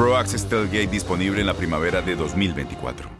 [0.00, 3.19] Pro Access Tailgate disponible en la primavera de 2024.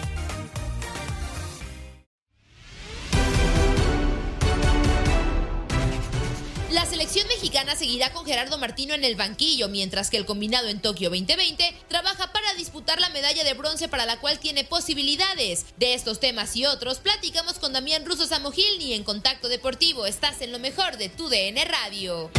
[8.09, 12.53] Con Gerardo Martino en el banquillo, mientras que el combinado en Tokio 2020 trabaja para
[12.55, 15.67] disputar la medalla de bronce para la cual tiene posibilidades.
[15.77, 20.07] De estos temas y otros platicamos con Damián Russo Samogilni en Contacto Deportivo.
[20.07, 22.31] Estás en lo mejor de tu DN Radio.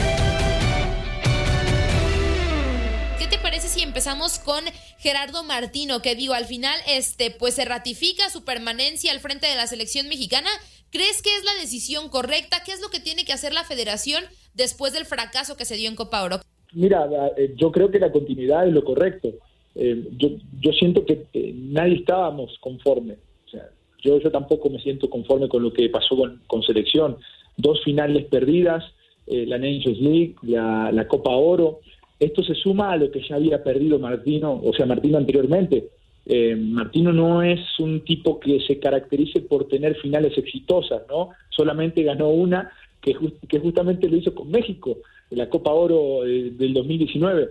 [3.18, 4.64] ¿Qué te parece si empezamos con
[4.98, 6.02] Gerardo Martino?
[6.02, 10.08] Que digo, al final, este, pues se ratifica su permanencia al frente de la selección
[10.08, 10.50] mexicana,
[10.92, 12.62] ¿Crees que es la decisión correcta?
[12.64, 14.22] ¿Qué es lo que tiene que hacer la federación
[14.54, 16.36] después del fracaso que se dio en Copa Oro?
[16.72, 19.30] Mira, eh, yo creo que la continuidad es lo correcto.
[19.74, 20.30] Eh, yo,
[20.60, 23.14] yo siento que eh, nadie estábamos conforme.
[23.46, 23.68] O sea,
[24.02, 27.18] yo, yo tampoco me siento conforme con lo que pasó con, selección.
[27.56, 28.82] Dos finales perdidas,
[29.26, 31.80] la Nations League, la, la Copa Oro.
[32.18, 35.90] Esto se suma a lo que ya había perdido Martino, o sea, Martino anteriormente.
[36.24, 41.30] Eh, Martino no es un tipo que se caracterice por tener finales exitosas, ¿no?
[41.50, 42.70] Solamente ganó una
[43.02, 43.14] que,
[43.48, 44.98] que justamente lo hizo con México,
[45.30, 47.50] la Copa Oro eh, del 2019.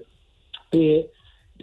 [0.72, 1.07] Eh,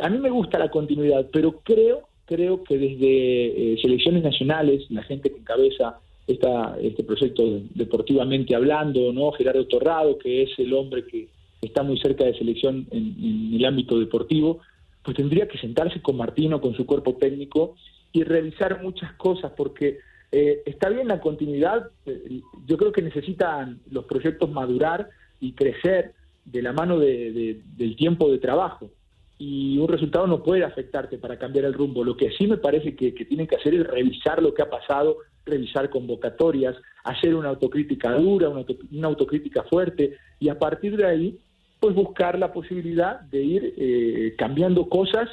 [0.00, 5.31] a mí me gusta la continuidad, pero creo creo que desde selecciones nacionales, la gente
[5.31, 9.32] que encabeza esta, este proyecto deportivamente hablando, ¿no?
[9.32, 11.28] Gerardo Torrado, que es el hombre que
[11.62, 14.60] está muy cerca de selección en el ámbito deportivo,
[15.03, 17.76] pues tendría que sentarse con Martino, con su cuerpo técnico
[18.12, 19.99] y revisar muchas cosas, porque
[20.31, 25.09] eh, está bien la continuidad, eh, yo creo que necesitan los proyectos madurar
[25.41, 26.12] y crecer
[26.44, 28.91] de la mano del tiempo de trabajo.
[29.38, 32.03] Y un resultado no puede afectarte para cambiar el rumbo.
[32.03, 35.19] Lo que sí me parece que, tienen que hacer es revisar lo que ha pasado,
[35.44, 36.75] revisar convocatorias,
[37.05, 41.38] hacer una autocrítica dura, una autocrítica fuerte, y a partir de ahí
[41.81, 45.28] pues buscar la posibilidad de ir eh, cambiando cosas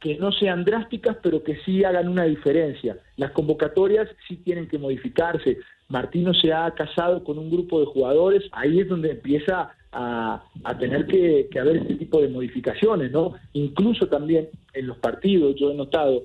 [0.00, 2.98] que no sean drásticas, pero que sí hagan una diferencia.
[3.16, 5.58] Las convocatorias sí tienen que modificarse.
[5.88, 10.42] Martino se ha casado con un grupo de jugadores, ahí es donde empieza a,
[10.78, 13.34] tener que, haber este tipo de modificaciones, ¿no?
[13.54, 16.24] Incluso también en los partidos yo he notado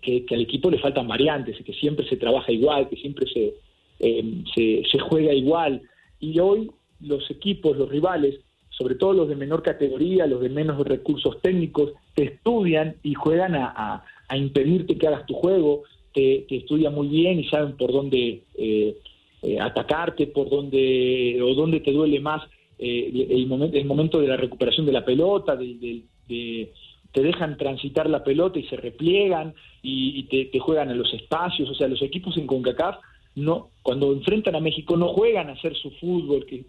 [0.00, 3.54] que, al equipo le faltan variantes, que siempre se trabaja igual, que siempre se,
[4.00, 5.82] eh, se, se juega igual.
[6.18, 6.70] Y hoy
[7.00, 8.40] los equipos, los rivales,
[8.78, 13.56] sobre todo los de menor categoría, los de menos recursos técnicos, te estudian y juegan
[13.56, 14.04] a,
[14.36, 15.82] impedirte que hagas tu juego,
[16.14, 18.96] te, estudian muy bien y saben por dónde eh,
[19.42, 22.42] eh, atacarte, por dónde o dónde te duele más
[22.78, 28.22] eh, el, momento, el momento de la recuperación de la pelota, te dejan transitar la
[28.22, 32.46] pelota y se repliegan y, te, juegan a los espacios, o sea, los equipos en
[32.46, 32.98] CONCACAF
[33.34, 36.66] no, cuando enfrentan a México no juegan a hacer su fútbol que,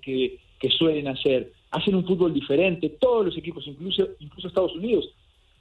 [0.59, 5.13] que suelen hacer hacen un fútbol diferente, todos los equipos, incluso, incluso Estados Unidos.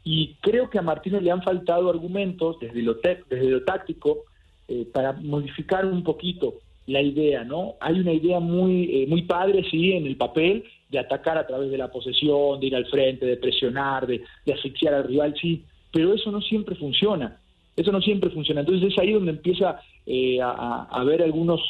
[0.05, 4.25] Y creo que a Martino le han faltado argumentos desde lo, desde lo táctico
[4.69, 6.55] eh, para modificar un poquito
[6.87, 7.75] la idea, ¿no?
[7.81, 11.71] Hay una idea muy, eh, muy padre, sí, en el papel, de atacar a través
[11.71, 16.15] de la posesión, de ir al frente, de presionar, de, asfixiar al rival, sí, pero
[16.15, 17.39] eso no siempre funciona.
[17.77, 18.61] Eso no siempre funciona.
[18.61, 21.61] Entonces es ahí donde empieza eh, a, a, haber algunos,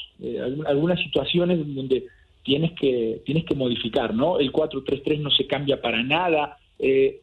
[0.67, 2.07] algunas situaciones donde
[2.43, 4.39] tienes que, tienes que modificar, ¿no?
[4.39, 6.59] El 4-3-3 no se cambia para nada.
[6.79, 7.23] Eh,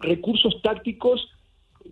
[0.00, 1.28] recursos tácticos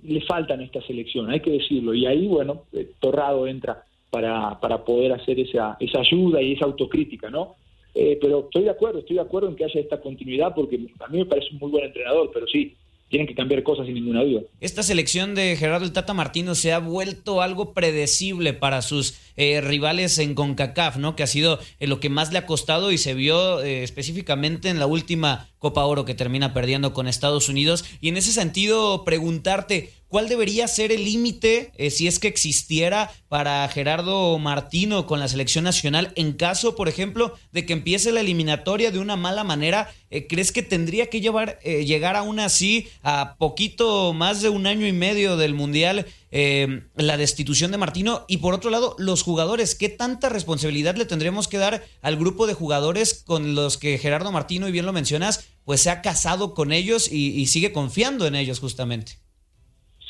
[0.03, 1.95] le faltan a esta selección, hay que decirlo.
[1.95, 6.65] Y ahí, bueno, eh, Torrado entra para, para poder hacer esa, esa ayuda y esa
[6.65, 7.57] autocrítica, ¿no?
[7.95, 11.09] Eh, pero estoy de acuerdo, estoy de acuerdo en que haya esta continuidad porque a
[11.09, 12.75] mí me parece un muy buen entrenador, pero sí,
[13.13, 14.41] tienen que cambiar cosas sin ninguna duda.
[14.59, 19.61] Esta selección de Gerardo el Tata Martino se ha vuelto algo predecible para sus eh,
[19.61, 21.15] rivales en CONCACAF, ¿no?
[21.15, 24.71] Que ha sido eh, lo que más le ha costado y se vio eh, específicamente
[24.71, 27.85] en la última Copa Oro que termina perdiendo con Estados Unidos.
[28.01, 33.67] Y en ese sentido, preguntarte, ¿cuál debería ser el límite, si es que existiera, para
[33.69, 38.91] Gerardo Martino con la selección nacional en caso, por ejemplo, de que empiece la eliminatoria
[38.91, 39.91] de una mala manera?
[40.29, 44.93] ¿Crees que tendría que llevar, llegar aún así a poquito más de un año y
[44.93, 46.07] medio del Mundial?
[46.35, 51.05] eh, la destitución de Martino y por otro lado los jugadores, ¿qué tanta responsabilidad le
[51.05, 54.95] tendremos que dar al grupo de jugadores con los que Gerardo Martino, y bien lo
[54.95, 59.19] mencionas, pues se ha casado con ellos y, sigue confiando en ellos justamente?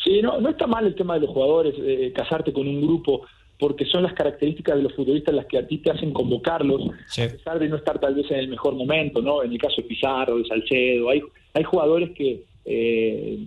[0.02, 3.22] Sí, no, no está mal el tema de los jugadores, eh, casarte con un grupo,
[3.58, 7.28] porque son las características de los futbolistas las que a ti te hacen convocarlos, a
[7.28, 9.42] pesar de no estar tal vez en el mejor momento, ¿no?
[9.42, 11.22] En el caso de Pizarro, de Salcedo, hay,
[11.54, 13.38] hay jugadores que eh,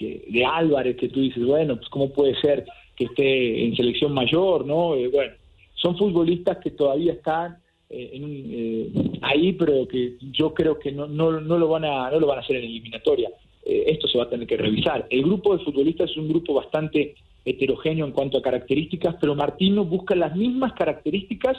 [0.00, 2.64] de Álvarez, que tú dices, bueno, pues cómo puede ser
[2.96, 4.94] que esté en selección mayor, ¿no?
[4.94, 5.32] Eh, bueno,
[5.74, 7.58] son futbolistas que todavía están
[7.88, 8.92] eh, eh,
[9.22, 12.38] ahí, pero que yo creo que no, no, no, lo van a, no lo van
[12.38, 13.30] a hacer en eliminatoria.
[13.70, 15.06] Esto se va a tener que revisar.
[15.10, 17.14] El grupo de futbolistas es un grupo bastante
[17.44, 21.56] heterogéneo en cuanto a características, pero Martino busca las mismas características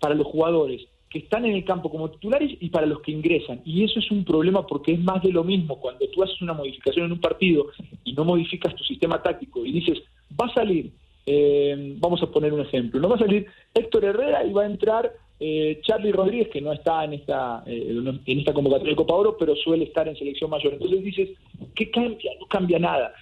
[0.00, 0.82] para los jugadores
[1.12, 3.60] que están en el campo como titulares y para los que ingresan.
[3.66, 5.78] Y eso es un problema porque es más de lo mismo.
[5.78, 7.66] Cuando tú haces una modificación en un partido
[8.02, 9.98] y no modificas tu sistema táctico y dices,
[10.40, 10.90] va a salir,
[11.26, 14.66] eh, vamos a poner un ejemplo, no va a salir Héctor Herrera y va a
[14.66, 15.12] entrar
[15.44, 17.94] eh, Charlie Rodríguez, que no está en esta, eh,
[18.26, 20.74] en esta convocatoria de Copa Oro, pero suele estar en selección mayor.
[20.74, 21.30] Entonces dices,
[21.74, 22.30] ¿qué cambia?
[22.38, 23.12] No cambia nada.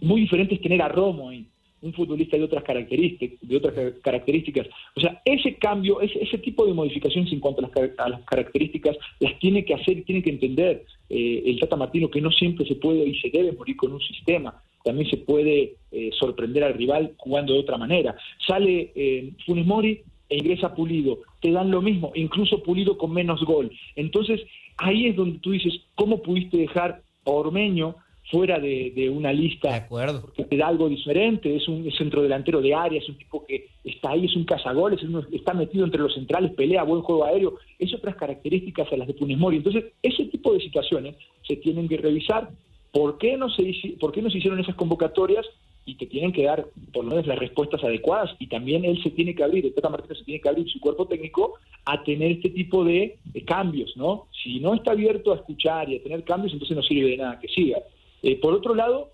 [0.00, 1.46] muy diferente es tener a Romo ahí
[1.82, 4.66] un futbolista de otras características, de otras características.
[4.96, 9.38] O sea, ese cambio, ese, ese tipo de modificaciones en cuanto a las, características, las
[9.38, 12.74] tiene que hacer y tiene que entender eh, el Tata Martino, que no siempre se
[12.76, 14.62] puede y se debe morir con un sistema.
[14.84, 18.14] También se puede eh, sorprender al rival jugando de otra manera.
[18.46, 21.20] Sale eh, Funes Mori e ingresa Pulido.
[21.40, 23.70] Te dan lo mismo, incluso Pulido con menos gol.
[23.96, 24.40] Entonces,
[24.76, 27.96] ahí es donde tú dices, ¿cómo pudiste dejar a Ormeño
[28.30, 30.20] fuera de, una lista de acuerdo.
[30.22, 33.66] porque te da algo diferente, es un centro delantero de área, es un tipo que
[33.84, 35.00] está ahí, es un cazagoles,
[35.32, 39.14] está metido entre los centrales, pelea, buen juego aéreo, es otras características a las de
[39.14, 39.56] Funes Mori.
[39.56, 41.16] Entonces, ese tipo de situaciones
[41.46, 42.50] se tienen que revisar.
[42.92, 45.46] ¿Por qué no se, por qué no se hicieron esas convocatorias?
[45.84, 49.10] Y que tienen que dar por lo menos las respuestas adecuadas y también él se
[49.10, 51.54] tiene que abrir, el Tata Martínez se tiene que abrir su cuerpo técnico
[51.84, 54.28] a tener este tipo de, de, cambios, ¿no?
[54.42, 57.40] Si no está abierto a escuchar y a tener cambios, entonces no sirve de nada
[57.40, 57.78] que siga.
[58.22, 59.12] Eh, por otro lado,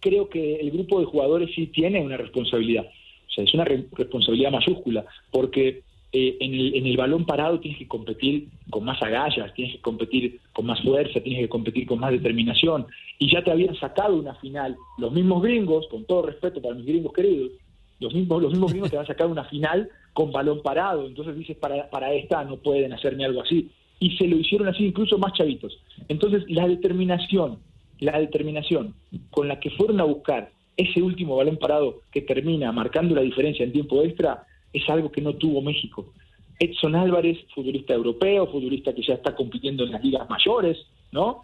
[0.00, 2.86] creo que el grupo de jugadores sí tiene una responsabilidad.
[2.86, 5.82] O sea, es una responsabilidad mayúscula, porque
[6.18, 9.82] eh, en, el, en, el, balón parado tienes que competir con más agallas, tienes que
[9.82, 12.86] competir con más fuerza, tienes que competir con más determinación.
[13.18, 14.78] Y ya te habían sacado una final.
[14.96, 17.52] Los mismos gringos, con todo respeto para mis gringos queridos,
[18.00, 21.06] los mismos, los mismos gringos te han sacado una final con balón parado.
[21.06, 23.68] Entonces dices, para, para esta no pueden hacerme algo así.
[24.00, 25.78] Y se lo hicieron así incluso más chavitos.
[26.08, 27.58] Entonces, la determinación,
[28.00, 28.94] la determinación
[29.30, 33.66] con la que fueron a buscar ese último balón parado que termina marcando la diferencia
[33.66, 34.46] en tiempo extra
[34.76, 36.12] es algo que no tuvo México.
[36.58, 40.78] Edson Álvarez, futbolista europeo, futbolista que ya está compitiendo en las ligas mayores,
[41.12, 41.42] ¿no?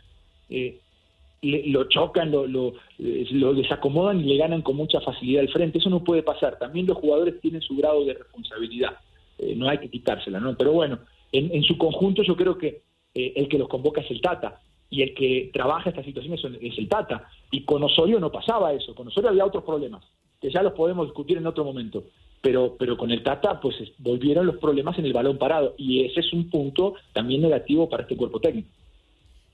[0.48, 0.78] Eh,
[1.42, 5.78] lo chocan, lo, lo, eh, lo, desacomodan y le ganan con mucha facilidad al frente.
[5.78, 6.58] Eso no puede pasar.
[6.58, 8.96] También los jugadores tienen su grado de responsabilidad.
[9.38, 10.56] Eh, no hay que quitársela, ¿no?
[10.56, 11.00] Pero bueno,
[11.32, 12.82] en, en su conjunto yo creo que
[13.14, 16.88] el que los convoca es el Tata y el que trabaja estas situaciones es el
[16.88, 17.28] Tata.
[17.50, 20.04] Y con Osorio no pasaba eso, con Osorio había otros problemas,
[20.40, 22.04] que ya los podemos discutir en otro momento.
[22.42, 25.74] Pero, pero con el Tata, pues volvieron los problemas en el balón parado.
[25.78, 28.68] Y ese es un punto también negativo para este cuerpo técnico.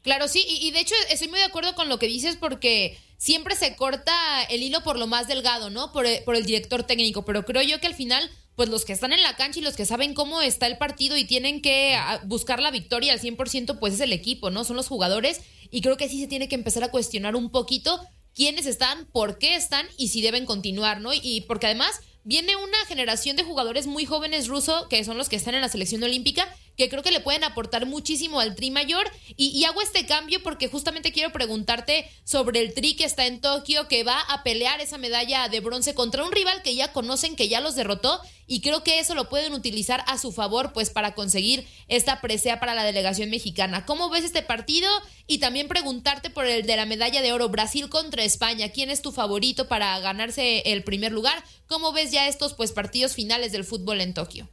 [0.02, 3.56] Claro, sí, y, de hecho estoy muy de acuerdo con lo que dices porque siempre
[3.56, 5.92] se corta el hilo por lo más delgado, ¿no?
[5.92, 9.12] Por por el director técnico, pero creo yo que al final pues los que están
[9.12, 12.60] en la cancha y los que saben cómo está el partido y tienen que buscar
[12.60, 14.64] la victoria al 100%, pues es el equipo, ¿no?
[14.64, 18.00] Son los jugadores y creo que sí se tiene que empezar a cuestionar un poquito
[18.34, 21.12] quiénes están, por qué están y si deben continuar, ¿no?
[21.14, 25.36] Y porque además viene una generación de jugadores muy jóvenes rusos, que son los que
[25.36, 26.46] están en la selección olímpica,
[26.78, 29.10] que creo que le pueden aportar muchísimo al Tri mayor.
[29.36, 33.88] Y, hago este cambio porque justamente quiero preguntarte sobre el Tri que está en Tokio,
[33.88, 37.48] que va a pelear esa medalla de bronce contra un rival que ya conocen, que
[37.48, 38.20] ya los derrotó.
[38.46, 42.60] Y creo que eso lo pueden utilizar a su favor, pues para conseguir esta presea
[42.60, 43.84] para la delegación mexicana.
[43.84, 44.88] ¿Cómo ves este partido?
[45.26, 48.68] Y también preguntarte por el de la medalla de oro, Brasil contra España.
[48.68, 51.42] ¿Quién es tu favorito para ganarse el primer lugar?
[51.66, 54.48] ¿Cómo ves ya estos pues partidos finales del fútbol en Tokio?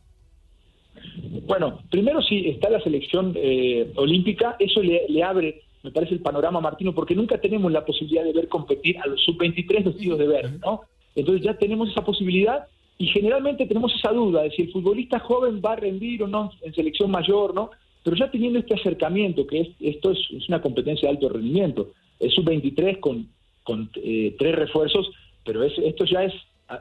[1.46, 6.60] Bueno, primero si está la selección eh, olímpica, eso le, abre, me parece, el panorama
[6.60, 10.58] Martino, porque nunca tenemos la posibilidad de ver competir a los sub-23 vestidos de verde,
[10.60, 10.82] ¿no?
[11.16, 12.66] Entonces ya tenemos esa posibilidad
[12.98, 16.52] y generalmente tenemos esa duda de si el futbolista joven va a rendir o no
[16.62, 17.70] en selección mayor, ¿no?
[18.04, 22.34] Pero ya teniendo este acercamiento, que es, esto es, una competencia de alto rendimiento, es
[22.34, 23.28] sub-23 con,
[23.64, 25.12] con eh, tres refuerzos,
[25.44, 26.34] pero es, esto ya es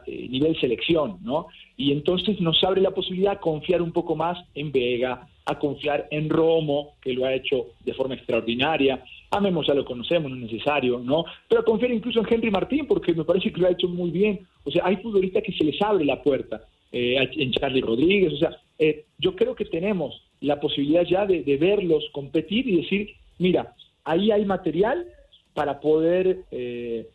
[0.06, 1.46] eh, nivel selección, ¿no?
[1.76, 6.08] Y entonces nos abre la posibilidad a confiar un poco más en Vega, a confiar
[6.10, 9.04] en Romo, que lo ha hecho de forma extraordinaria.
[9.30, 11.24] A Memo ya lo conocemos, no es necesario, ¿no?
[11.48, 14.46] Pero confiar incluso en Henry Martín, porque me parece que lo ha hecho muy bien.
[14.64, 16.62] O sea, hay futbolistas que se les abre la puerta,
[16.92, 21.42] eh, en Charlie Rodríguez, o sea, eh, yo creo que tenemos la posibilidad ya de,
[21.56, 23.74] verlos competir y decir, mira,
[24.04, 25.04] ahí hay material
[25.54, 27.08] para poder eh,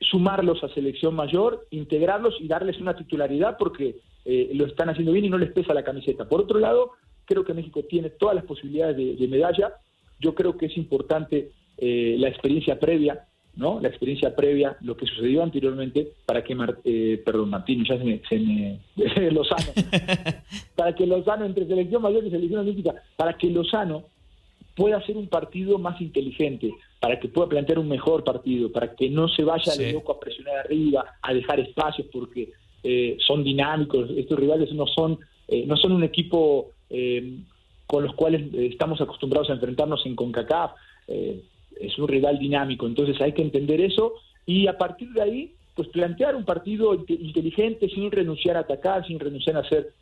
[0.00, 5.24] sumarlos a selección mayor, integrarlos y darles una titularidad porque eh, lo están haciendo bien
[5.24, 6.28] y no les pesa la camiseta.
[6.28, 6.92] Por otro lado,
[7.24, 9.74] creo que México tiene todas las posibilidades de, medalla.
[10.20, 13.80] Yo creo que es importante eh, la experiencia previa, ¿no?
[13.80, 18.20] La experiencia previa, lo que sucedió anteriormente, para que, eh, perdón, Martín, ya se me,
[18.28, 18.80] se me
[19.30, 19.72] Lozano,
[20.76, 24.04] para que Lozano, entre selección mayor y selección olímpica, para que Lozano
[24.76, 29.08] pueda hacer un partido más inteligente, para que pueda plantear un mejor partido, para que
[29.08, 32.52] no se vaya de loco a presionar arriba, a dejar espacios, porque
[32.82, 37.38] eh, son dinámicos, estos rivales no son, eh, no son un equipo eh,
[37.86, 40.72] con los cuales estamos acostumbrados a enfrentarnos en CONCACAF,
[41.08, 44.14] es un rival dinámico, entonces hay que entender eso
[44.44, 49.18] y a partir de ahí, pues plantear un partido inteligente sin renunciar a atacar, sin
[49.18, 49.92] renunciar a ser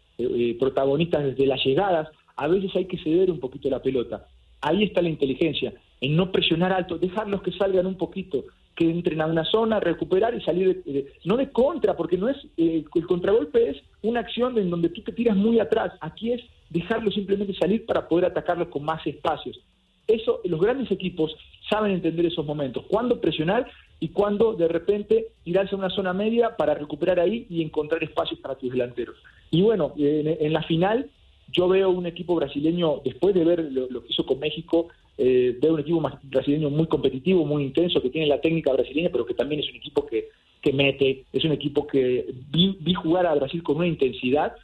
[0.58, 4.26] protagonistas desde las llegadas, a veces hay que ceder un poquito la pelota.
[4.62, 9.20] Ahí está la inteligencia, en no presionar alto, dejarlos que salgan un poquito, que entren
[9.22, 10.82] a una zona, recuperar y salir,
[11.24, 15.00] no de contra, porque no es eh, el contragolpe es una acción en donde tú
[15.00, 15.92] te tiras muy atrás.
[16.00, 19.58] Aquí es dejarlos simplemente salir para poder atacarlos con más espacios.
[20.06, 21.34] Eso, los grandes equipos
[21.68, 23.66] saben entender esos momentos, cuándo presionar
[23.98, 28.38] y cuándo de repente tirarse a una zona media para recuperar ahí y encontrar espacios
[28.40, 29.16] para tus delanteros.
[29.50, 31.10] Y bueno, en la final
[31.50, 35.74] yo veo un equipo brasileño, después de ver lo, que hizo con México, eh, veo
[35.74, 39.60] un equipo brasileño muy competitivo, muy intenso, que tiene la técnica brasileña, pero que también
[39.60, 40.28] es un equipo que,
[40.60, 44.54] que mete, es un equipo que vi, jugar a Brasil con una intensidad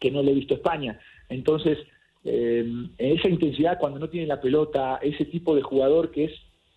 [0.00, 0.98] que no le he visto a España.
[1.28, 1.78] Entonces,
[2.24, 2.66] eh,
[2.98, 6.32] esa intensidad cuando no tiene la pelota, ese tipo de jugador que es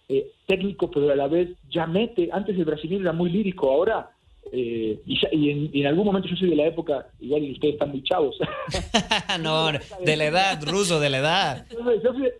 [0.09, 4.11] eh, técnico, pero a la vez ya mete, antes el brasileño era muy lírico, ahora
[4.51, 8.37] eh, y, en, algún momento yo soy de la época, igual ustedes están muy chavos.
[9.41, 9.71] no,
[10.03, 11.65] de la edad, ruso, de la edad.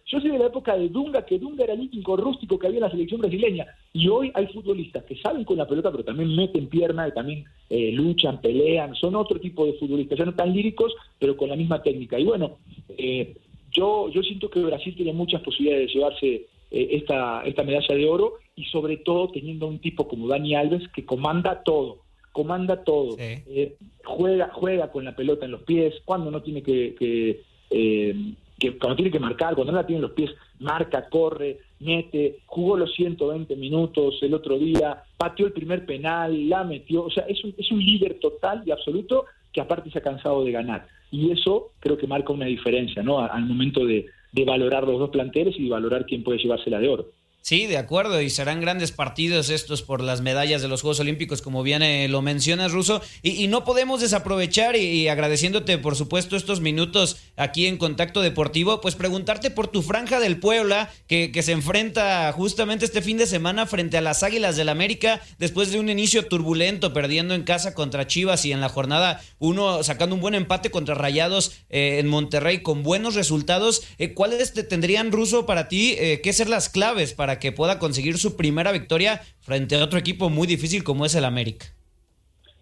[0.06, 2.80] Yo soy, de la época de Dunga, que Dunga era el lítico rústico que había
[2.80, 3.66] en la selección brasileña.
[3.94, 7.46] Y hoy hay futbolistas que saben con la pelota, pero también meten pierna y también
[7.70, 8.96] eh, luchan, pelean.
[8.96, 12.20] Son otro tipo de futbolistas, ya no tan líricos, pero con la misma técnica.
[12.20, 12.58] Y bueno,
[12.98, 13.36] eh,
[13.72, 18.34] yo, yo siento que Brasil tiene muchas posibilidades de llevarse esta, esta medalla de oro
[18.58, 22.00] y sobre todo teniendo un tipo como Dani Alves que comanda todo,
[22.34, 27.44] comanda todo, eh, juega, juega con la pelota en los pies, cuando no tiene que,
[27.70, 31.60] eh, que, cuando tiene que marcar, cuando no la tiene en los pies, marca, corre,
[31.80, 37.12] mete, jugó los 120 minutos el otro día, pateó el primer penal, la metió, o
[37.12, 40.52] sea, es un, es un líder total y absoluto que aparte se ha cansado de
[40.52, 40.88] ganar.
[41.12, 43.20] Y eso creo que marca una diferencia, ¿no?
[43.20, 46.90] Al momento de, de valorar los dos planteles y de valorar quién puede llevársela de
[46.90, 47.06] oro.
[47.48, 51.42] Sí, de acuerdo, y serán grandes partidos estos por las medallas de los Juegos Olímpicos,
[51.42, 56.60] como bien eh, lo mencionas, Ruso, y, no podemos desaprovechar, y, agradeciéndote, por supuesto, estos
[56.60, 61.54] minutos aquí en Contacto Deportivo, pues preguntarte por tu franja del Puebla, que, que se
[61.54, 65.88] enfrenta justamente este fin de semana frente a las Águilas del América, después de un
[65.88, 70.36] inicio turbulento, perdiendo en casa contra Chivas y en la jornada uno sacando un buen
[70.36, 73.84] empate contra Rayados eh, en Monterrey con buenos resultados.
[74.00, 78.17] Eh, ¿Cuáles te tendrían, Ruso, para ti, qué ser las claves para que pueda conseguir
[78.17, 81.67] su primera victoria frente a otro equipo muy difícil como es el América.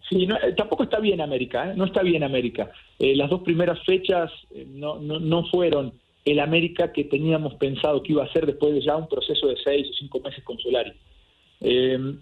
[0.09, 1.73] Sí, eh, tampoco está bien América, ¿eh?
[1.75, 2.71] no está bien América.
[2.99, 4.31] Eh, las dos primeras fechas
[4.67, 5.93] no, no, no, fueron
[6.25, 9.57] el América que teníamos pensado que iba a ser después de ya un proceso de
[9.63, 10.93] seis o cinco meses con Solari.
[11.61, 12.15] Eh,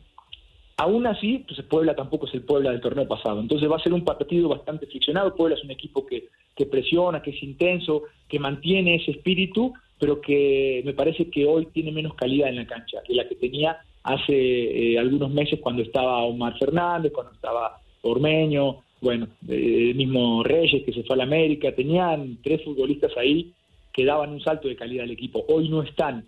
[0.77, 3.93] aún así, pues Puebla tampoco es el Puebla del torneo pasado, entonces va a ser
[3.93, 5.36] un partido bastante friccionado.
[5.36, 10.21] Puebla es un equipo que, que presiona, que es intenso, que mantiene ese espíritu, pero
[10.21, 13.77] que me parece que hoy tiene menos calidad en la cancha que la que tenía
[14.03, 20.43] hace eh, algunos meses cuando estaba Omar Fernández, cuando estaba Ormeño, bueno, eh, el mismo
[20.43, 23.53] Reyes que se fue a la América, tenían tres futbolistas ahí
[23.93, 25.45] que daban un salto de calidad al equipo.
[25.47, 26.25] Hoy no están,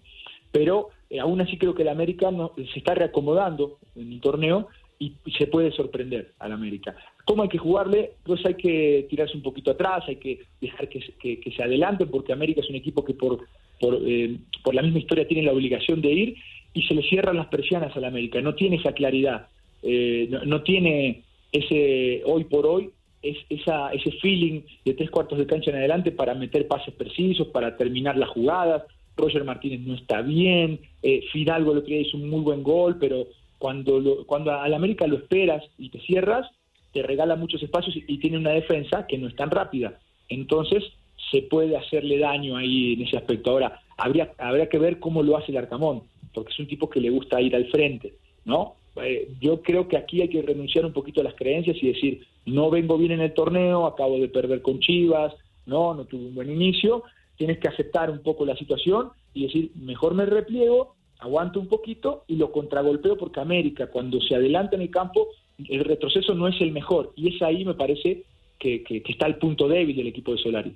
[0.51, 4.69] pero eh, aún así creo que el América se está reacomodando en el torneo
[4.99, 6.95] y, se puede sorprender al América.
[7.25, 8.11] ¿Cómo hay que jugarle?
[8.23, 12.33] Pues hay que tirarse un poquito atrás, hay que dejar que, que, se adelante, porque
[12.33, 13.45] América es un equipo que por,
[13.79, 16.35] por, eh, por la misma historia tiene la obligación de ir
[16.73, 19.47] y se le cierran las persianas al América, no tiene esa claridad,
[19.81, 22.89] eh, no, tiene ese hoy por hoy
[23.21, 27.47] es esa, ese feeling de tres cuartos de cancha en adelante para meter pases precisos,
[27.47, 28.83] para terminar las jugadas.
[29.17, 33.27] Roger Martínez no está bien, eh, Fidalgo lo que hizo un muy buen gol, pero
[33.65, 36.47] cuando, lo, cuando al América lo esperas y te cierras,
[36.93, 39.97] te regala muchos espacios y, tiene una defensa que no es tan rápida.
[40.29, 40.83] Entonces
[41.31, 43.49] se puede hacerle daño ahí en ese aspecto.
[43.49, 46.99] Ahora, habría, habría que ver cómo lo hace el Arcamón, porque es un tipo que
[46.99, 48.13] le gusta ir al frente,
[48.45, 48.75] ¿no?
[49.01, 52.27] Eh, yo creo que aquí hay que renunciar un poquito a las creencias y decir,
[52.45, 55.33] no vengo bien en el torneo, acabo de perder con Chivas,
[55.65, 57.01] no, no tuve un buen inicio,
[57.35, 62.23] tienes que aceptar un poco la situación y decir, mejor me repliego, aguanto un poquito
[62.27, 65.27] y lo contragolpeo porque América cuando se adelanta en el campo,
[65.69, 68.23] el retroceso no es el mejor y es ahí me parece
[68.59, 70.75] que, que está el punto débil del equipo de Solari.